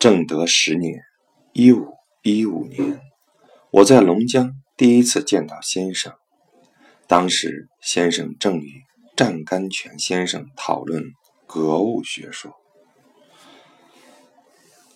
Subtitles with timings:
[0.00, 1.02] 正德十年
[1.52, 3.02] （一五一五年），
[3.70, 6.14] 我在龙江第一次见到先生。
[7.06, 8.82] 当时先生正与
[9.14, 11.04] 湛甘泉先生讨论
[11.46, 12.56] 格物学说。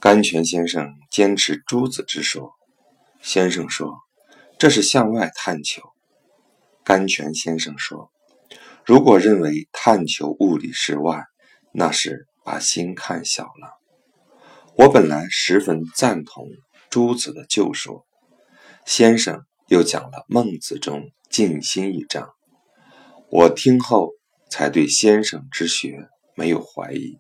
[0.01, 2.55] 甘泉先生坚持诸子之说，
[3.21, 3.99] 先生说
[4.59, 5.83] 这是向外探求。
[6.83, 8.11] 甘泉先生说，
[8.87, 11.25] 如果认为探求物理是外，
[11.73, 13.84] 那是把心看小了。
[14.77, 16.49] 我本来十分赞同
[16.91, 18.05] 朱子的旧说，
[18.85, 22.31] 先生又讲了孟子中静心一章，
[23.31, 24.11] 我听后
[24.51, 27.19] 才对先生之学没有怀疑。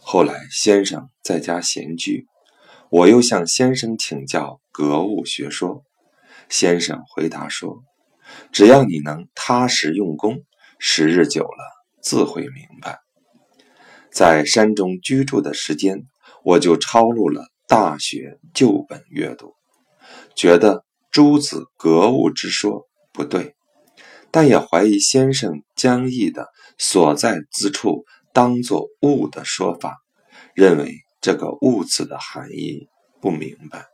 [0.00, 2.28] 后来先生在家闲居，
[2.90, 5.82] 我又向先生请教格物学说，
[6.48, 7.82] 先生回答说
[8.52, 10.44] ：“只要你能踏实用功，
[10.78, 13.00] 时日久了自会明白。”
[14.14, 16.06] 在山中居住的时间。
[16.42, 19.54] 我就抄录了《大学》旧本阅读，
[20.34, 23.54] 觉得诸子格物之说不对，
[24.30, 29.98] 但也怀疑先生将义的所在之处当作物的说法，
[30.54, 32.88] 认为这个物字的含义
[33.20, 33.86] 不明白。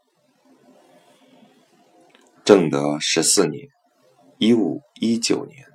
[2.45, 3.67] 正德十四年
[4.39, 5.67] （一五一九年），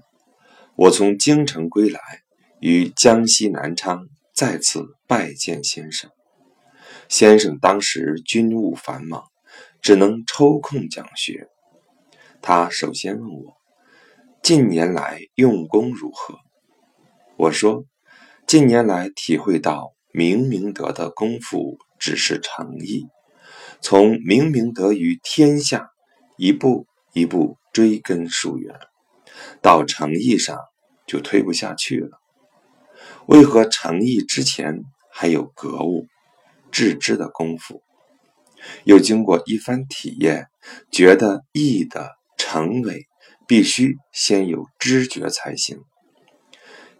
[0.77, 1.99] 我从京城归来，
[2.61, 6.09] 于江西南昌再次拜见先生。
[7.11, 9.25] 先生当时军务繁忙，
[9.81, 11.49] 只能抽空讲学。
[12.41, 13.57] 他首先问我
[14.41, 16.35] ：“近年来用功如何？”
[17.35, 17.83] 我说
[18.47, 23.05] ：“近年来体会到明明德的功夫只是诚意，
[23.81, 25.89] 从明明德于天下
[26.37, 28.73] 一步一步追根溯源，
[29.61, 30.57] 到诚意上
[31.05, 32.21] 就推不下去了。
[33.25, 36.07] 为何诚意之前还有格物？”
[36.71, 37.83] 致知的功夫，
[38.85, 40.47] 又经过一番体验，
[40.91, 43.07] 觉得义的成为
[43.47, 45.79] 必须先有知觉才行。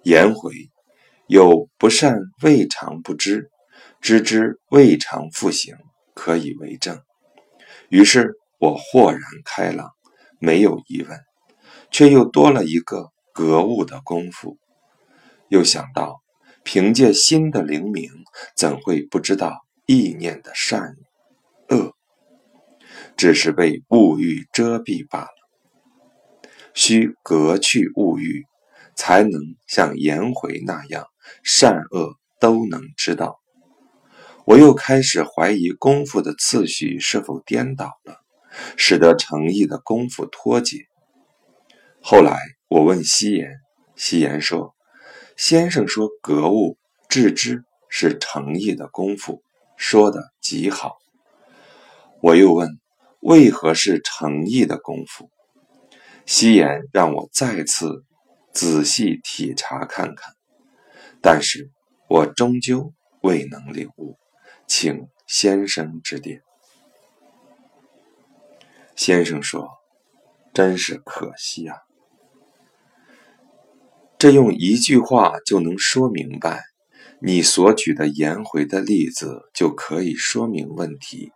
[0.03, 0.53] 颜回
[1.27, 3.49] 有不善未尝不知，
[4.01, 5.75] 知之未尝复行，
[6.13, 7.01] 可以为证。
[7.89, 9.91] 于是我豁然开朗，
[10.39, 11.19] 没有疑问，
[11.89, 14.57] 却又多了一个格物的功夫。
[15.49, 16.20] 又想到。
[16.63, 18.09] 凭借心的灵敏，
[18.55, 20.95] 怎会不知道意念的善
[21.69, 21.93] 恶？
[23.17, 25.29] 只是被物欲遮蔽罢了。
[26.73, 28.45] 需革去物欲，
[28.95, 31.07] 才能像颜回那样
[31.43, 33.39] 善恶都能知道。
[34.45, 38.17] 我又开始怀疑功夫的次序是否颠倒了，
[38.77, 40.77] 使得诚意的功夫脱节。
[42.01, 42.39] 后来
[42.69, 43.49] 我问西言，
[43.95, 44.75] 西言说。
[45.41, 46.77] 先生说：“格物
[47.09, 49.41] 致知是诚意的功夫，
[49.75, 50.99] 说的极好。”
[52.21, 52.79] 我又问
[53.21, 55.31] ：“为何是诚意的功夫？”
[56.27, 58.05] 西言让我再次
[58.53, 60.35] 仔细体察看看，
[61.23, 61.71] 但是
[62.07, 62.93] 我终究
[63.23, 64.19] 未能领悟，
[64.67, 66.43] 请先生指点。
[68.95, 69.67] 先生说
[70.53, 71.77] ：“真是可惜啊。”
[74.21, 76.61] 这用一句话就能说明白，
[77.19, 81.31] 你所举的颜回的例子就可以说明问题。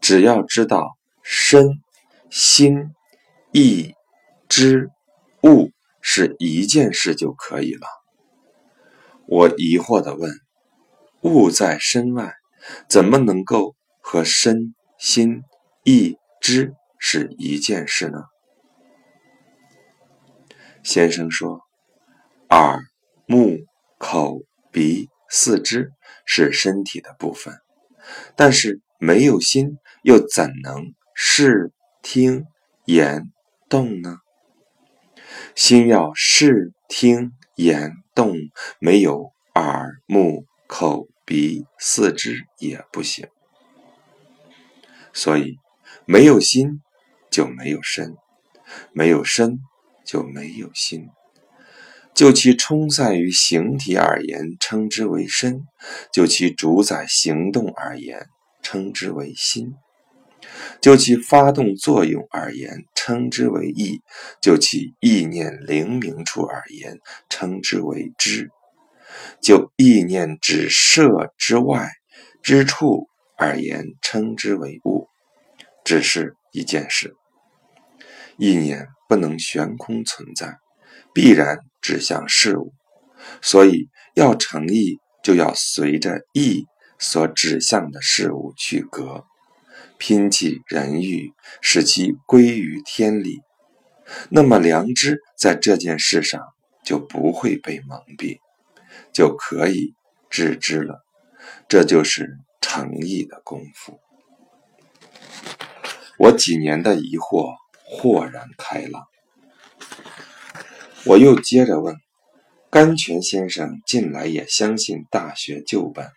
[0.00, 1.80] 只要知道身、
[2.30, 2.92] 心、
[3.50, 3.92] 意、
[4.48, 4.88] 知、
[5.42, 7.88] 物是一件事就可以了。
[9.26, 10.30] 我疑惑地问：
[11.22, 12.34] 物在身外，
[12.88, 15.42] 怎么能够和身、心、
[15.82, 18.20] 意、知是一件事呢？
[20.84, 21.62] 先生说。
[22.50, 22.80] 耳、
[23.26, 23.58] 目、
[23.96, 24.40] 口、
[24.72, 25.92] 鼻、四肢
[26.26, 27.54] 是身体的部分，
[28.34, 31.72] 但是没有心，又怎能视、
[32.02, 32.46] 听、
[32.86, 33.30] 言、
[33.68, 34.18] 动呢？
[35.54, 38.34] 心要视、听、言、动，
[38.80, 43.28] 没有耳、目、口、鼻、四肢也不行。
[45.12, 45.56] 所以，
[46.04, 46.80] 没有心
[47.30, 48.16] 就没有身，
[48.92, 49.60] 没有身
[50.04, 51.08] 就没有心。
[52.14, 55.62] 就其充散于形体而言，称之为身；
[56.12, 58.26] 就其主宰行动而言，
[58.62, 59.72] 称之为心；
[60.82, 64.00] 就其发动作用而言，称之为意；
[64.42, 66.98] 就其意念灵明处而言，
[67.30, 68.48] 称之为知；
[69.40, 71.90] 就意念指摄之外
[72.42, 73.08] 之处
[73.38, 75.08] 而言，称之为物。
[75.84, 77.14] 只是一件事，
[78.36, 80.58] 意念不能悬空存在。
[81.12, 82.72] 必然指向事物，
[83.40, 86.66] 所以要诚意，就要随着意
[86.98, 89.24] 所指向的事物去格，
[89.98, 93.40] 拼其人欲，使其归于天理，
[94.28, 96.40] 那么良知在这件事上
[96.84, 98.38] 就不会被蒙蔽，
[99.12, 99.94] 就可以
[100.28, 101.04] 致知了。
[101.68, 103.98] 这就是诚意的功夫。
[106.18, 107.54] 我几年的疑惑
[107.84, 109.09] 豁然开朗。
[111.06, 111.96] 我又接着问：
[112.70, 116.10] 甘泉先生近来也相信大学旧本，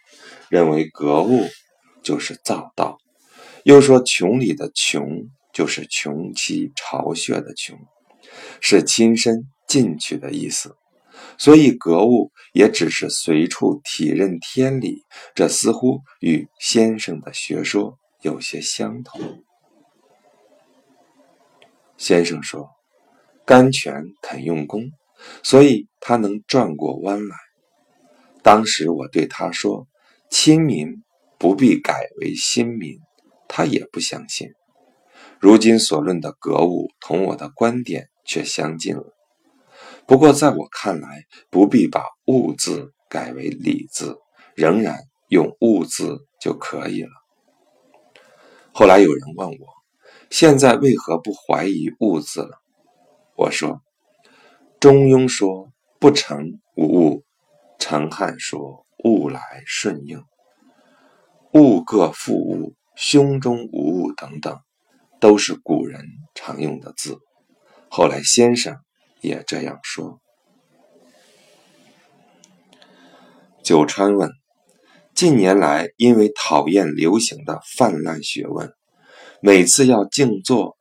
[0.50, 1.48] 认为格物
[2.04, 2.98] 就是造道，
[3.64, 7.80] 又说穷里的穷就是穷其巢穴的穷，
[8.60, 10.76] 是亲身进去的意思。
[11.38, 19.44] 所以格物也只是随处体认天理，这似乎与先生的学说有些相同。
[21.98, 22.70] 先生说
[23.46, 24.92] ：“甘泉肯用功，
[25.44, 27.36] 所以他能转过弯来。”
[28.42, 29.88] 当时我对他说
[30.30, 31.04] ：“亲民
[31.38, 32.98] 不必改为新民。”
[33.48, 34.50] 他也不相信。
[35.40, 39.14] 如今所论的格物，同我的观点却相近了。
[40.08, 44.18] 不过在我看来，不必把“物”字改为“理”字，
[44.56, 44.98] 仍然
[45.28, 47.12] 用“物”字就可以了。
[48.72, 49.58] 后来有人问我。
[50.32, 52.63] 现在为何不怀疑物字了？
[53.36, 53.82] 我说
[54.80, 57.24] ：“中庸说不成无物，
[57.80, 60.24] 陈汉说物来顺应，
[61.54, 64.60] 物各复物，胸中无物等等，
[65.20, 67.20] 都是古人常用的字。
[67.90, 68.78] 后来先生
[69.22, 70.20] 也这样说。”
[73.64, 74.30] 九川问
[75.16, 78.74] ：“近年来因为讨厌流行的泛滥学问。”
[79.46, 80.78] 每次要静坐、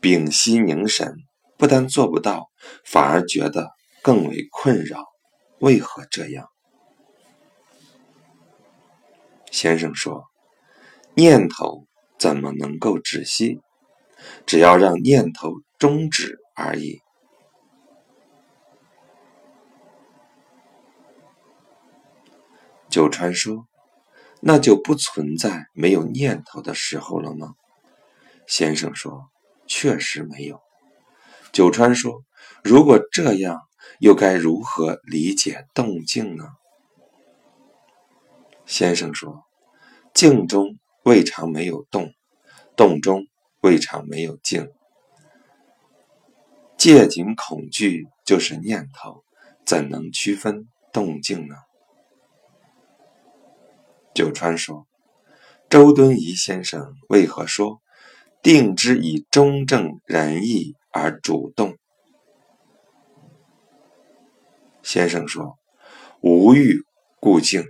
[0.00, 1.16] 屏息凝神，
[1.62, 2.50] 不但做不到，
[2.84, 3.70] 反而觉得
[4.02, 5.04] 更为困扰。
[5.60, 6.48] 为何这样？
[9.52, 10.24] 先生说
[11.14, 11.86] ：“念头
[12.18, 13.60] 怎么能够止息？
[14.44, 17.00] 只要让念头终止而已。”
[22.90, 23.68] 九川说。
[24.44, 27.54] 那就不存在没有念头的时候了吗？
[28.48, 29.30] 先生说
[29.68, 30.60] ：“确实没有。”
[31.52, 32.24] 九川说
[32.64, 33.60] ：“如果这样，
[34.00, 36.46] 又该如何理解动静呢？”
[38.64, 39.44] 先生说
[40.14, 42.14] ：“静中未尝没有动，
[42.74, 43.26] 动中
[43.60, 44.70] 未尝没有静。
[46.78, 49.22] 戒紧恐惧就是念头，
[49.66, 51.54] 怎能区分动静呢？”
[54.14, 54.86] 九川说
[55.68, 57.82] ：“周敦颐先生为何说
[58.42, 61.76] 定之以中正仁义而主动？”
[64.82, 65.58] 先生说
[66.20, 66.84] ：“无欲
[67.20, 67.64] 故静。”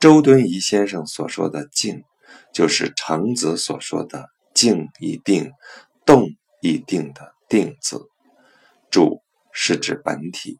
[0.00, 2.04] 周敦颐先生所说的“静”，
[2.54, 5.50] 就是程子所说的“静以定，
[6.06, 6.26] 动
[6.62, 8.08] 以定”的“定”字。
[8.90, 9.20] 主
[9.52, 10.58] 是指本体，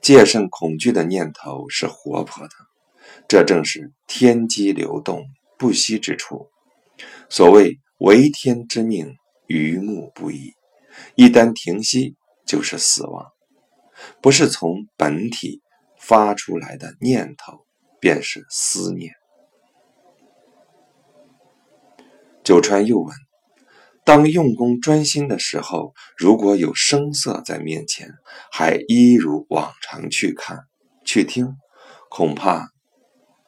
[0.00, 2.54] 戒慎恐惧的念头是活泼的。
[3.28, 5.24] 这正是天机流动
[5.58, 6.50] 不息之处。
[7.28, 9.16] 所谓为天之命，
[9.50, 10.54] 于目不移。
[11.16, 12.16] 一旦停息，
[12.46, 13.32] 就是死亡。
[14.22, 15.60] 不是从本体
[15.98, 17.66] 发出来的念头，
[18.00, 19.14] 便是思念。
[22.44, 23.14] 九川又问：
[24.04, 28.14] 当用功专心的时候，如果有声色在面前，
[28.50, 30.64] 还一如往常去看、
[31.04, 31.56] 去听，
[32.08, 32.70] 恐怕。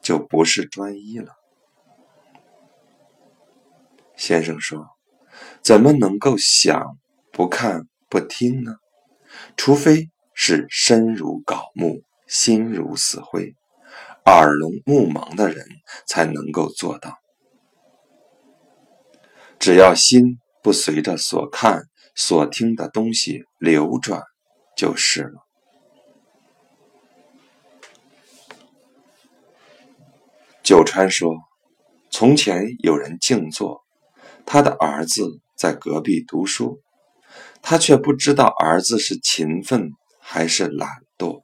[0.01, 1.31] 就不是专一了。
[4.17, 4.85] 先生说
[5.61, 6.97] ：“怎么能够想
[7.31, 8.75] 不看不听呢？
[9.57, 13.55] 除非是身如槁木，心如死灰，
[14.25, 15.65] 耳聋目盲的人
[16.05, 17.17] 才能够做到。
[19.59, 21.83] 只要心不随着所看
[22.15, 24.21] 所听的东西流转，
[24.75, 25.41] 就是了。”
[30.63, 31.35] 九川说
[32.09, 33.82] ：“从前有人静坐，
[34.45, 36.81] 他的儿子在隔壁读书，
[37.61, 41.43] 他却不知道儿子是勤奋还是懒惰。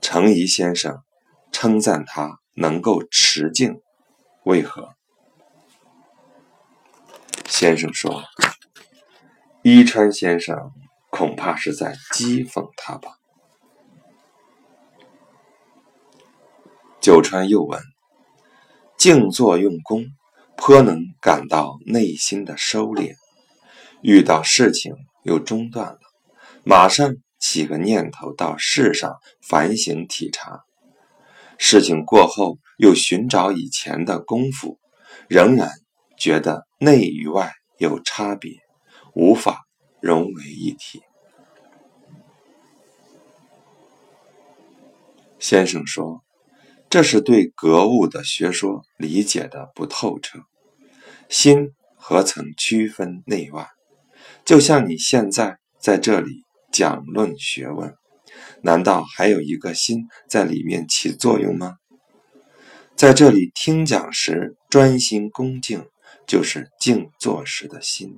[0.00, 1.02] 程颐先生
[1.50, 3.80] 称赞他能够持静，
[4.44, 4.94] 为何？”
[7.48, 8.22] 先生说
[9.62, 10.70] ：“伊川先生
[11.10, 13.10] 恐怕是在讥讽他吧。”
[17.00, 17.80] 九川又问。
[18.98, 20.06] 静坐用功，
[20.56, 23.14] 颇能感到内心的收敛。
[24.02, 25.98] 遇到事情又中断了，
[26.64, 30.64] 马上起个念头到事上反省体察。
[31.58, 34.78] 事情过后又寻找以前的功夫，
[35.28, 35.70] 仍然
[36.18, 38.58] 觉得内与外有差别，
[39.14, 39.66] 无法
[40.00, 41.00] 融为一体。
[45.38, 46.22] 先生说
[46.96, 50.38] ：“这是对格物的学说理解的不透彻。
[51.28, 53.68] 心何曾区分内外？
[54.46, 57.94] 就像你现在在这里讲论学问，
[58.62, 61.76] 难道还有一个心在里面起作用吗？
[62.94, 65.84] 在这里听讲时专心恭敬，
[66.26, 68.16] 就是静坐时的心。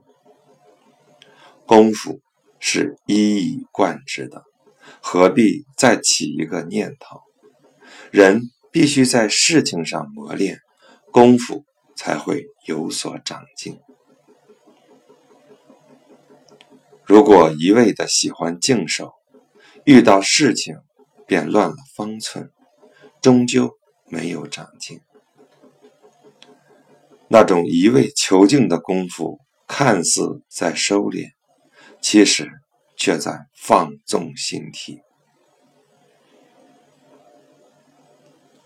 [1.67, 2.21] 功夫
[2.61, 4.45] 是一以贯之的。”
[5.03, 7.23] 何必再起一个念头？
[8.13, 10.61] 人必须在事情上磨练
[11.11, 11.65] 功夫，
[11.97, 13.79] 才会有所长进。
[17.05, 19.13] 如果一味的喜欢静守，
[19.85, 20.77] 遇到事情
[21.27, 22.51] 便乱了方寸，
[23.21, 25.01] 终究没有长进。
[27.29, 31.31] 那种一味求静的功夫，看似在收敛，
[32.01, 32.51] 其实。
[33.01, 34.99] 却在放纵形体。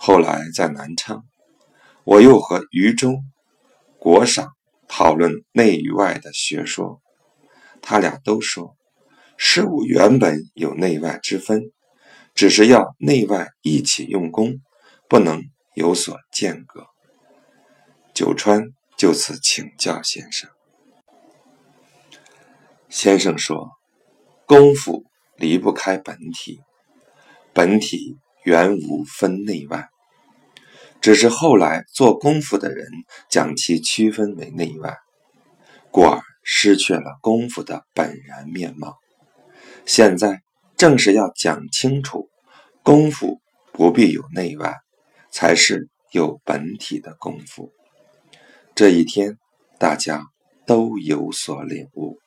[0.04, 1.22] 后来在南昌，
[2.02, 3.22] 我又和余中、
[4.00, 4.50] 国赏
[4.88, 7.00] 讨论内与外的学说，
[7.80, 8.76] 他俩都说，
[9.36, 11.70] 事物原本有内外之分，
[12.34, 14.60] 只是要内外一起用功，
[15.08, 15.40] 不能
[15.76, 16.88] 有所间隔。
[18.12, 20.50] 九川就此请教先生，
[22.88, 23.70] 先生说。
[24.46, 25.04] 功夫
[25.36, 26.60] 离不开本体，
[27.54, 29.88] 本体原无分内外，
[31.02, 32.86] 只是后来做功夫的人
[33.28, 34.96] 将其区分为内外，
[35.90, 38.98] 故而失去了功夫的本然面貌。
[39.84, 40.42] 现在
[40.76, 42.30] 正是要讲清楚，
[42.84, 43.40] 功夫
[43.72, 44.76] 不必有内外，
[45.28, 47.72] 才是有本体的功夫。
[48.76, 49.38] 这一天，
[49.80, 50.22] 大家
[50.66, 52.21] 都有所领悟。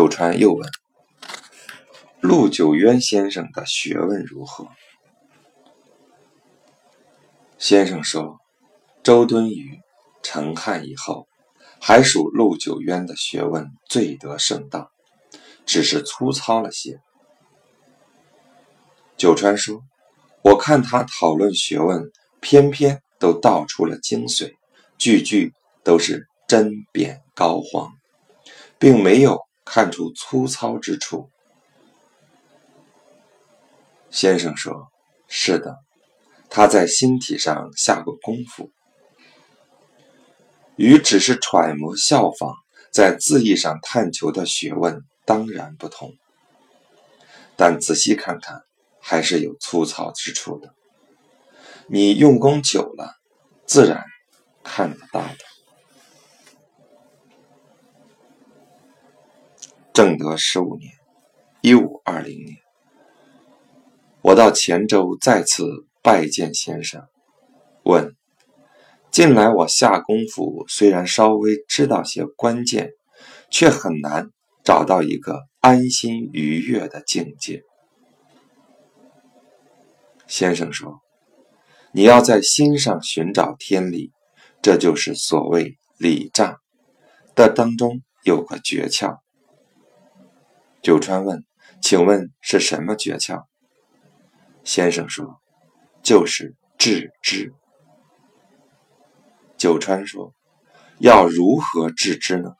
[0.00, 0.66] 九川又问
[2.22, 4.66] ：“陆九渊先生的学问如何？”
[7.60, 8.38] 先生说
[9.04, 9.82] ：“周敦颐、
[10.22, 11.28] 陈汉以后，
[11.82, 14.88] 还属陆九渊的学问最得盛当，
[15.66, 17.02] 只是粗糙了些。”
[19.18, 19.82] 九川说
[20.40, 24.54] ：“我看他讨论学问，偏偏都道出了精髓，
[24.96, 25.52] 句句
[25.84, 27.92] 都是针砭高荒，
[28.78, 29.38] 并没有。”
[29.72, 31.30] 看出粗糙之处，
[34.10, 34.90] 先生说
[35.30, 35.76] ：“是的，
[36.48, 38.72] 他在心体上下过功夫，
[40.74, 42.56] 与只是揣摩效仿，
[42.92, 46.14] 在字义上探求的学问当然不同。
[47.54, 48.64] 但仔细看看，
[49.00, 50.74] 还是有粗糙之处的。
[51.86, 53.14] 你用功久了，
[53.66, 54.04] 自然
[54.64, 55.36] 看得到的。”
[60.02, 60.94] 正德十五年
[61.60, 62.56] （一五二零年），
[64.24, 65.62] 我到黔州再次
[66.02, 67.06] 拜见先生，
[67.82, 68.16] 问：
[69.10, 72.92] 近来我下功夫，虽然稍微知道些关键，
[73.50, 74.30] 却很难
[74.64, 77.62] 找到一个安心愉悦的境界。
[80.26, 81.02] 先生说
[81.92, 84.12] ：“你要在心上寻找天理，
[84.62, 86.56] 这就是所谓礼障
[87.34, 89.18] 的当中有个诀窍。”
[90.82, 91.44] 九川问
[91.82, 93.44] ：“请问是什么诀窍？”
[94.64, 95.40] 先生说
[96.02, 97.52] ：“就是致知。”
[99.58, 100.34] 九川说
[100.98, 102.54] ：“要如何致知呢？”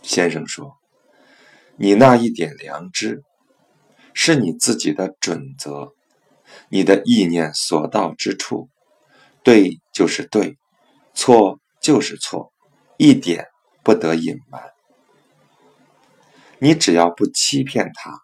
[0.00, 0.78] 先生说
[1.76, 3.22] ：“你那一点良知，
[4.14, 5.92] 是你自己的准则，
[6.70, 8.70] 你的意念所到之处，
[9.42, 10.56] 对就是对，
[11.12, 12.50] 错就是错，
[12.96, 13.48] 一点。”
[13.84, 14.62] 不得隐瞒，
[16.58, 18.18] 你只要不欺骗他，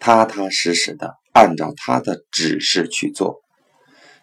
[0.00, 3.40] 踏踏实实的按照他的指示去做，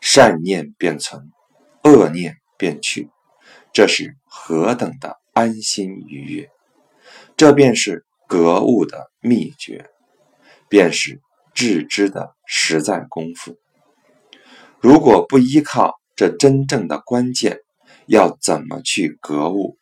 [0.01, 1.31] 善念便存，
[1.83, 3.09] 恶念便去，
[3.71, 6.49] 这是何等的安心愉悦！
[7.37, 9.89] 这便是格物的秘诀，
[10.67, 11.21] 便是
[11.53, 13.55] 致知的实在功夫。
[14.81, 17.59] 如果不依靠这真正的关键，
[18.05, 19.77] 要怎么去格物？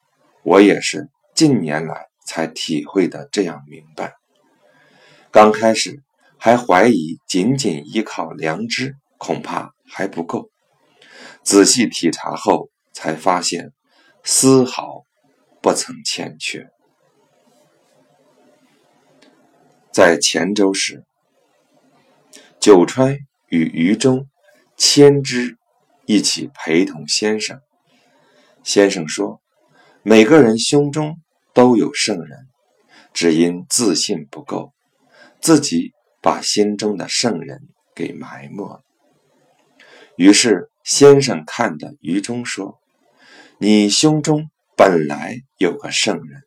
[0.46, 4.14] 我也是近年来才体会的这样明白。
[5.32, 6.04] 刚开始
[6.38, 10.52] 还怀疑，仅仅依靠良知恐怕还不够。
[11.42, 13.72] 仔细体察后，才发现
[14.24, 15.04] 丝毫
[15.64, 16.70] 不曾欠缺。
[19.92, 21.04] 在黔州时，
[22.60, 24.28] 九川与余中
[24.78, 25.58] 千之
[26.06, 27.60] 一起陪同先生。
[28.64, 29.42] 先生说
[30.08, 31.20] ：“每个人胸中
[31.52, 32.48] 都有圣人，
[33.12, 34.72] 只因自信不够，
[35.42, 38.84] 自己把心中的圣人给埋没了。”
[40.16, 42.80] 于是先生看着余中说
[43.58, 46.44] ：“你胸中本来有个圣人。”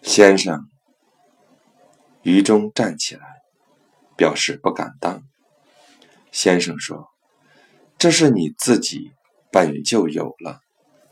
[0.00, 0.70] 先生，
[2.22, 3.42] 于中站起来，
[4.16, 5.22] 表示不敢当。
[6.32, 7.10] 先生说
[7.98, 9.12] ：“这是你自己
[9.50, 10.60] 本就有了，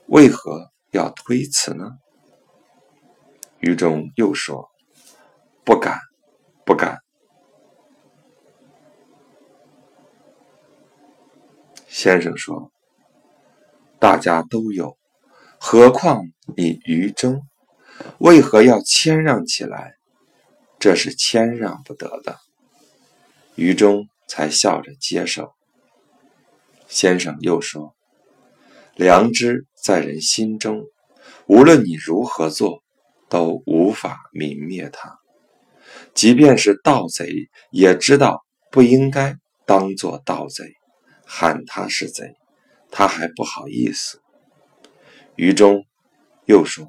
[0.06, 1.92] 为何要推辞呢？”
[3.60, 4.70] 于中又说
[5.64, 5.98] ：“不敢，
[6.64, 6.98] 不敢。”
[11.88, 12.70] 先生说
[13.98, 14.98] ：“大家都有，
[15.58, 16.24] 何况
[16.56, 17.46] 你于中？”
[18.18, 19.94] 为何要谦让起来？
[20.80, 22.38] 这是谦让不得的。
[23.54, 25.53] 于中才笑着接受。
[26.94, 27.96] 先生又说
[28.94, 30.84] ：“良知在人心中，
[31.48, 32.84] 无论你如何做，
[33.28, 35.18] 都无法泯灭它。
[36.14, 39.36] 即便是盗贼，也知道不应该
[39.66, 40.72] 当做盗贼，
[41.26, 42.36] 喊他是贼，
[42.92, 44.22] 他还不好意思。”
[45.34, 45.84] 于中
[46.46, 46.88] 又说。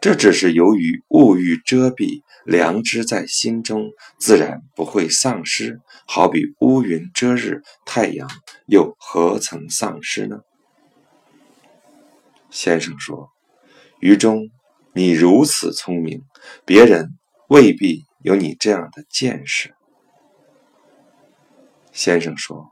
[0.00, 5.80] 这只是由于物欲遮蔽，良知在心中自然不会丧失。
[6.06, 8.30] 好比乌云遮日，太阳
[8.66, 10.42] 又何曾丧失呢？
[12.48, 13.30] 先生说
[13.98, 14.50] ：“于中，
[14.94, 16.22] 你如此聪明，
[16.64, 19.74] 别人未必有你这样的见识。”
[21.92, 22.70] 先生说：“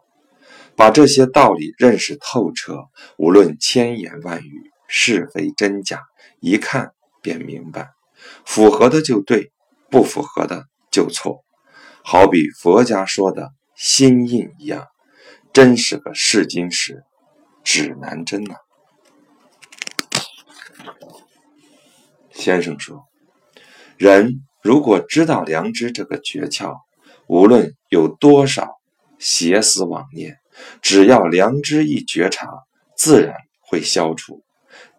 [0.77, 6.05] 把这些道理认识透彻，无论千言万语，是非真假，
[6.39, 6.93] 一看。”
[7.27, 7.91] 便明白，
[8.45, 9.51] 符合的就对，
[9.91, 11.43] 不符合的就错。
[12.05, 14.87] 好比佛家说的心印一样，
[15.53, 17.03] 真是个试金石，
[17.65, 18.55] 指南针呐。
[22.31, 23.03] 先生说，
[23.97, 26.77] 人如果知道良知这个诀窍，
[27.27, 28.77] 无论有多少
[29.19, 30.37] 邪思妄念，
[30.81, 32.47] 只要良知一觉察，
[32.97, 34.45] 自然会消除。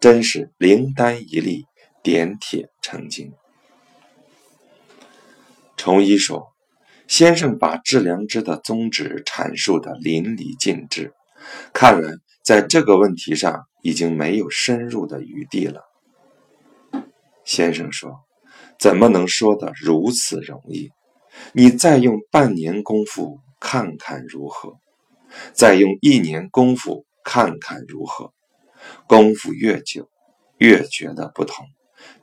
[0.00, 1.67] 真是灵丹一粒。
[2.08, 3.34] 点铁成金。
[5.76, 6.54] 崇一说
[7.06, 11.12] ：“先生把致良知的宗旨阐述的淋漓尽致，
[11.74, 15.82] 看来在这个问题上已经没有深入的余地了。”
[17.44, 18.24] 先生说
[18.80, 20.90] ：“怎么能说的如此容易？
[21.52, 24.78] 你再用半年功夫看看如何？
[25.52, 28.32] 再用一年功夫看看如何？
[29.06, 30.08] 功夫越久，
[30.56, 31.66] 越觉得不同。”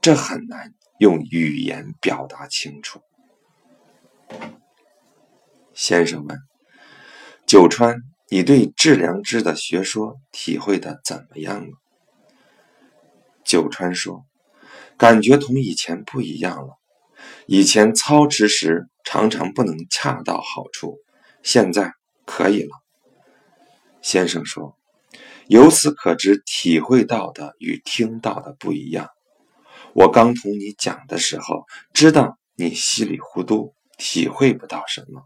[0.01, 3.01] 这很难用语言表达清楚。
[5.73, 6.37] 先生问
[7.45, 7.97] ：“九川，
[8.29, 11.73] 你对致良知的学说体会的怎么样了？”
[13.43, 14.25] 九川说
[14.97, 16.77] ：“感觉同以前不一样了。
[17.45, 20.97] 以前操持时常常不能恰到好处，
[21.43, 21.93] 现在
[22.25, 22.69] 可以了。”
[24.01, 24.77] 先生说
[25.47, 29.09] ：“由此可知，体会到的与听到的不一样。”
[29.95, 35.23] 我刚同你讲的时候，知道你稀里糊涂，体会不到什么。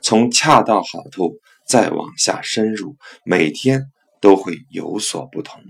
[0.00, 5.60] 从恰到好处再往下深入，每天都会有所不同，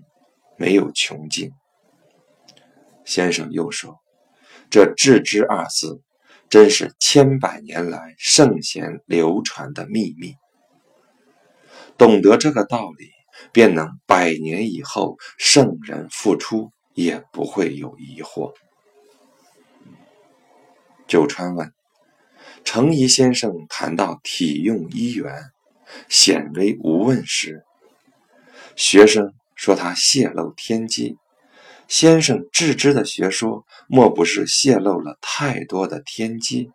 [0.59, 1.53] 没有穷尽。
[3.07, 3.99] 先生又说
[4.69, 6.03] ：“这致知二字，
[6.51, 10.35] 真是千百年来圣贤流传的秘密。
[11.97, 13.09] 懂得这个道理，
[13.51, 16.71] 便能百年以后圣人复出。”
[17.03, 18.53] 也不会有疑惑。
[21.07, 21.73] 九川问
[22.63, 25.51] ：“程颐先生谈到体用一元，
[26.09, 27.65] 显为无问时，
[28.77, 31.17] 学生说他泄露天机。
[31.89, 36.71] 先生致知的学说，莫不是泄露了太多的天机？”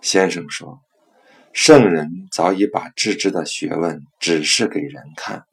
[0.00, 0.80] 先生说
[1.52, 5.44] ：“圣人早已把致知的学问指示给人看。”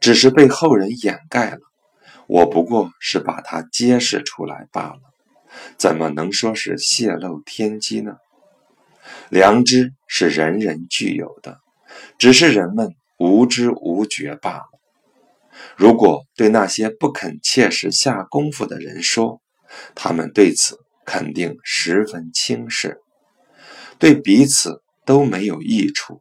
[0.00, 1.60] 只是被后人掩盖了，
[2.26, 5.00] 我不过是把它揭示出来罢了，
[5.76, 8.16] 怎么能说是泄露天机呢？
[9.30, 11.60] 良知是人人具有的，
[12.18, 14.68] 只是人们无知无觉罢了。
[15.76, 19.40] 如果对那些不肯切实下功夫的人说，
[19.94, 23.00] 他们对此肯定十分轻视。
[23.98, 26.20] 对彼此都没有益处。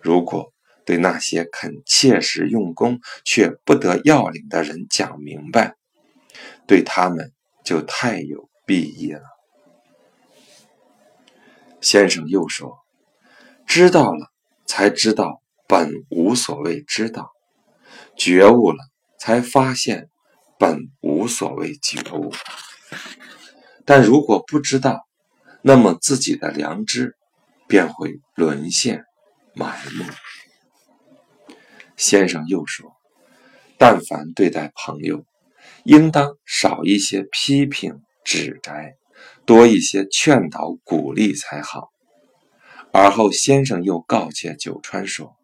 [0.00, 0.52] 如果
[0.90, 5.76] 对那些肯切实用功却不得要领的人讲明白，
[6.66, 7.32] 对他们
[7.64, 9.22] 就太有裨益了。
[11.80, 12.76] 先生又说
[13.68, 14.32] ：“知道了，
[14.66, 17.26] 才知道本无所谓知道；
[18.16, 18.78] 觉悟了，
[19.16, 20.10] 才发现
[20.58, 22.32] 本无所谓觉悟。
[23.84, 25.06] 但如果不知道，
[25.62, 27.14] 那么自己的良知
[27.68, 29.04] 便会沦陷
[29.54, 30.04] 埋没。”
[32.00, 32.96] 先生又说
[33.76, 35.26] ：“但凡对待朋友，
[35.84, 38.94] 应当少一些批评指摘，
[39.44, 41.90] 多一些劝导鼓励才好。”
[42.90, 45.36] 而后，先生又告诫九川说：“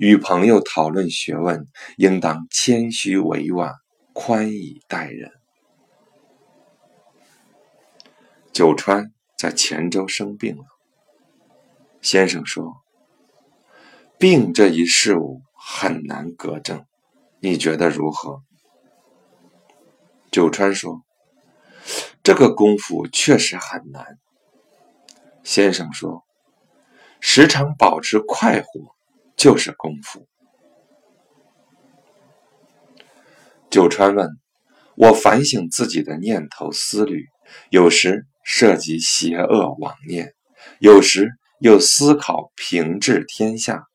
[0.00, 1.66] 与朋友讨论学问，
[1.98, 3.74] 应当谦虚委婉，
[4.14, 5.32] 宽以待人。”
[8.54, 10.64] 九川在泉州生病了，
[12.00, 12.72] 先生说
[14.16, 16.84] ：“病这一事物。”很难格正，
[17.40, 18.42] 你觉得如何？
[20.30, 21.02] 九川说
[22.22, 24.18] ：“这个功夫确实很难。”
[25.42, 26.22] 先生说
[27.18, 28.94] ：“时常保持快活
[29.36, 30.28] 就是功夫。”
[33.70, 34.28] 九川问
[34.98, 37.24] ：“我反省自己的念头思虑，
[37.70, 40.34] 有时涉及邪恶妄念，
[40.78, 43.86] 有时又思考平治天下。”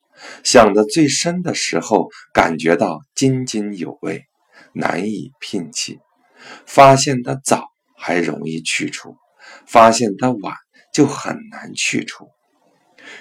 [0.43, 4.25] 想得最深的时候，感觉到津津有味，
[4.73, 5.97] 难以摒弃；
[6.65, 9.15] 发现的早还容易去除，
[9.65, 10.53] 发现的晚
[10.93, 12.29] 就很难去除。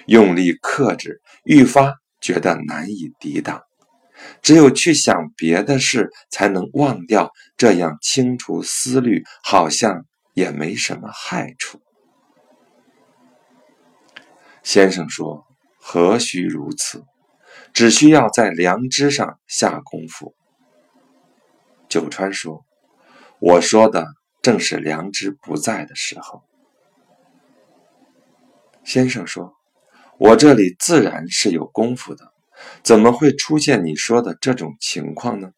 [0.06, 3.62] 用力克制，愈发觉得难以抵挡。
[4.42, 7.30] 只有去想别的事，才能忘掉。
[7.56, 11.80] 这样清除思虑，好像也没什么害处。
[14.62, 15.47] 先生说。
[15.90, 17.03] 何须如此？
[17.72, 20.35] 只需要在良知上下功夫。
[21.88, 22.66] 九川说
[23.40, 24.07] ：“我说的
[24.42, 26.42] 正是良知不在的时候。”
[28.85, 29.55] 先生说
[30.20, 32.35] ：“我这里自然是有功夫的，
[32.83, 35.53] 怎么会出现你说的这种情况呢？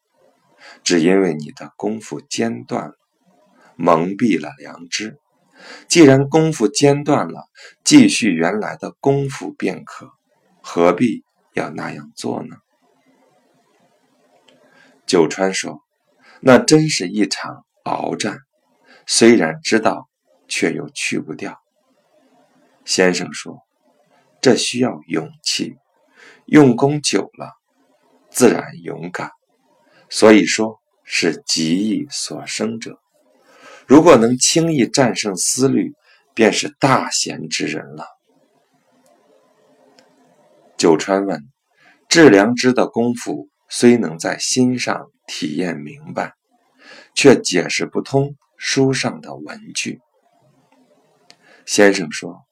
[0.84, 2.94] 只因为你的功夫间断了，
[3.74, 5.18] 蒙蔽了良知。
[5.88, 7.48] 既然功夫间断了，
[7.82, 10.12] 继续原来的功夫便可。”
[10.62, 12.56] 何必要那样做呢？
[15.06, 15.80] 九川说
[16.40, 18.38] ：“那真是一场鏖战，
[19.06, 20.08] 虽然知道，
[20.46, 21.58] 却又去不掉。”
[22.84, 23.58] 先生说
[24.40, 25.76] ：“这需要勇气，
[26.46, 27.50] 用功久了，
[28.30, 29.30] 自然勇敢。
[30.08, 33.00] 所以说是极意所生者。
[33.86, 35.92] 如果能轻易战胜思虑，
[36.34, 38.06] 便是大贤之人了。”
[40.80, 41.46] 九川问
[42.08, 46.32] ：“治良知的功夫虽能在心上体验明白，
[47.14, 50.00] 却解释不通书上的文句。”
[51.66, 52.46] 先生说：“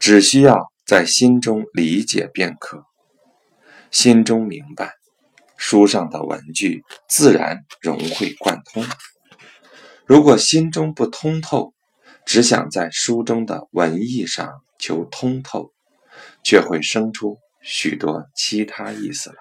[0.00, 2.82] 只需要在心中理解便可，
[3.92, 4.94] 心中明白，
[5.56, 8.84] 书上的文句自然融会贯通。
[10.06, 11.72] 如果心中不通透，
[12.26, 15.70] 只想在书中的文意上求通透，
[16.42, 19.36] 却会生出。”许多其他意思了。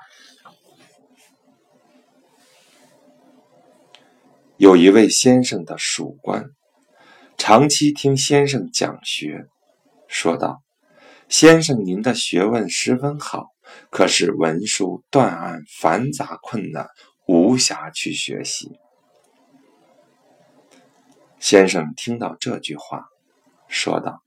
[4.57, 6.49] 有一位先生的属官，
[7.37, 9.47] 长期听先生讲学，
[10.07, 10.61] 说道
[11.29, 13.47] ：“先生，您的学问十分好，
[13.89, 16.89] 可是文书断案繁杂困难，
[17.25, 18.77] 无暇去学习。”
[21.39, 23.05] 先生听到这句话，
[23.69, 24.21] 说道。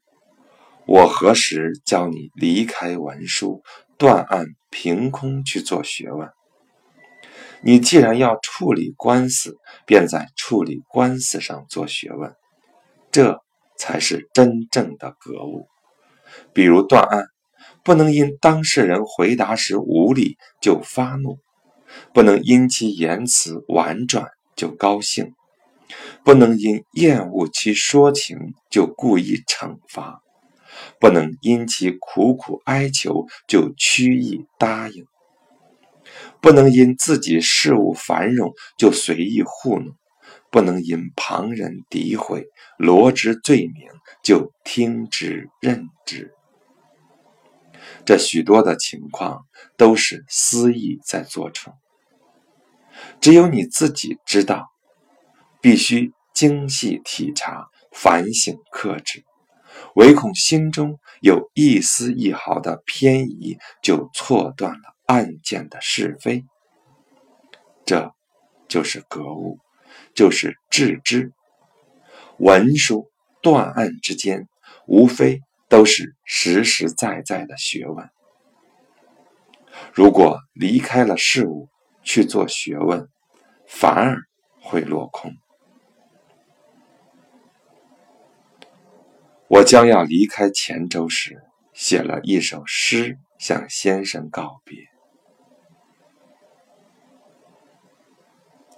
[0.86, 3.62] 我何时教你离开文书，
[3.96, 6.28] 断案凭空去做学问？
[7.62, 12.34] 你既然要处理官司，便在处理官司上做学问，
[13.12, 13.40] 这
[13.78, 15.68] 才是真正的格物。
[16.52, 17.26] 比如断案，
[17.84, 21.38] 不能因当事人回答时无礼就发怒，
[22.12, 25.32] 不能因其言辞婉转就高兴，
[26.24, 28.36] 不能因厌恶其说情
[28.68, 30.20] 就故意惩罚。
[30.98, 35.06] 不能因其苦苦哀求就屈意答应，
[36.40, 39.96] 不能因自己事务繁荣就随意糊弄，
[40.50, 42.46] 不能因旁人诋毁
[42.78, 43.88] 罗织罪名
[44.22, 46.32] 就听之任之。
[48.04, 51.74] 这许多的情况都是私意在做成，
[53.20, 54.70] 只有你自己知道，
[55.60, 59.24] 必须精细体察、反省克制。
[59.94, 66.44] 唯恐心中有一丝一毫的偏移，就错断了案件的是非。
[67.84, 68.14] 这，
[68.68, 69.58] 就是格物，
[70.14, 71.32] 就是致知。
[72.38, 73.10] 文书
[73.42, 74.48] 断案之间，
[74.86, 78.08] 无非都是实实在在的学问。
[79.92, 81.68] 如果离开了事物
[82.02, 83.08] 去做学问，
[83.66, 84.16] 反而
[84.60, 85.32] 会落空。
[89.52, 91.42] 我将要离开黔州时，
[91.74, 94.78] 写了一首诗向先生告别。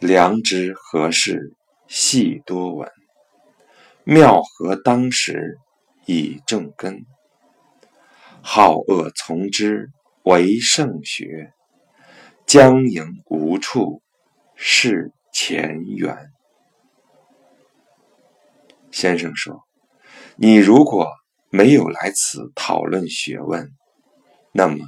[0.01, 1.55] 良知何事
[1.87, 2.91] 细多闻，
[4.03, 5.59] 妙合当时
[6.07, 7.07] 以正根。
[8.43, 9.93] 好恶从之
[10.25, 11.53] 为圣学，
[12.47, 14.03] 将迎无处
[14.57, 16.33] 是前缘。
[18.91, 19.64] 先生说。
[20.37, 21.13] 你如果
[21.49, 23.71] 没有来此讨论学问，
[24.53, 24.85] 那么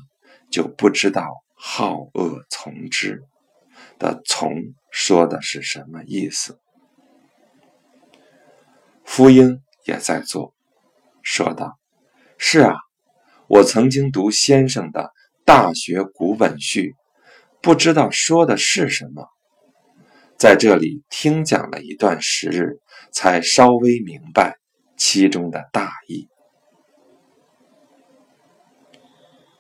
[0.51, 3.23] 就不知道“好恶从之”
[3.97, 4.51] 的“从”
[4.91, 6.59] 说的是什么意思。
[9.05, 10.53] 夫英也在做，
[11.23, 11.79] 说道
[12.39, 12.75] ：“是啊，
[13.47, 15.03] 我曾经读先生的
[15.45, 16.91] 《大学古本序》，
[17.63, 19.29] 不知道说的是什么，
[20.37, 22.81] 在这里听讲了一段时日，
[23.13, 24.59] 才稍微明白。”
[24.97, 26.29] 其中的大意。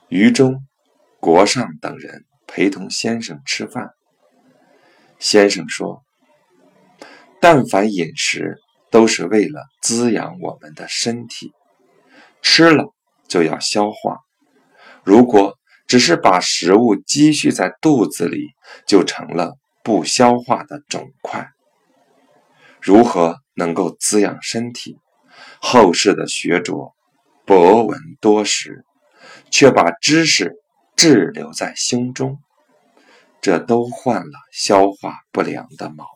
[0.08, 0.64] 余中、
[1.20, 3.90] 国上等人陪同先生吃饭。
[5.18, 6.04] 先生说
[7.40, 11.52] ：“但凡饮食，都是为了滋养我们的身体，
[12.40, 12.94] 吃了
[13.28, 14.20] 就要消化。
[15.04, 18.48] 如果只是把食物积蓄在肚子里，
[18.86, 21.50] 就成了不消化的肿块。
[22.80, 24.98] 如何能够滋养身体？”
[25.60, 26.74] 后世的学者
[27.44, 28.84] 博闻多识，
[29.50, 30.52] 却把知识
[30.96, 32.38] 滞留在心中，
[33.40, 36.15] 这都患了消化不良的毛病。